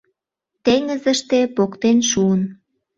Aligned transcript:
Теҥызыште 0.63 1.39
поктен 1.55 1.97
шуын 2.09 2.41